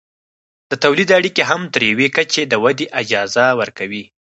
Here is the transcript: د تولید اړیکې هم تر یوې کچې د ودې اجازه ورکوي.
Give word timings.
د 0.69 0.71
تولید 0.83 1.09
اړیکې 1.17 1.43
هم 1.49 1.61
تر 1.73 1.81
یوې 1.91 2.07
کچې 2.15 2.41
د 2.47 2.53
ودې 2.63 2.87
اجازه 3.01 3.45
ورکوي. 3.59 4.03